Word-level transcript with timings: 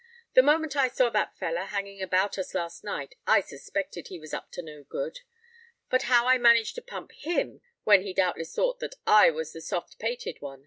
"The 0.33 0.41
moment 0.41 0.75
I 0.75 0.87
saw 0.87 1.11
that 1.11 1.37
feller 1.37 1.65
hanging 1.65 2.01
about 2.01 2.39
us 2.39 2.55
last 2.55 2.83
night, 2.83 3.13
I 3.27 3.39
suspected 3.39 4.07
he 4.07 4.17
was 4.17 4.33
up 4.33 4.49
to 4.53 4.63
no 4.63 4.81
good. 4.83 5.19
But 5.91 6.01
how 6.09 6.25
I 6.27 6.39
managed 6.39 6.73
to 6.73 6.81
pump 6.81 7.11
him, 7.11 7.61
when 7.83 8.01
he 8.01 8.11
doubtless 8.11 8.55
thought 8.55 8.79
that 8.79 8.95
I 9.05 9.29
was 9.29 9.53
the 9.53 9.61
soft 9.61 9.99
pated 9.99 10.41
one! 10.41 10.59